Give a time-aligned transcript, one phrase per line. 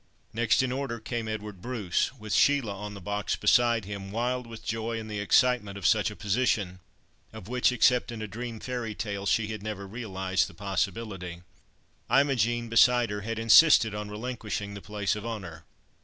[0.33, 4.65] Next in order came Edward Bruce, with Sheila on the box beside him, wild with
[4.65, 6.79] joy and the excitement of such a position,
[7.31, 11.43] of which, except in a dream fairy tale, she had never realised the possibility.
[12.09, 15.65] Imogen, beside her, had insisted on relinquishing the place of honour.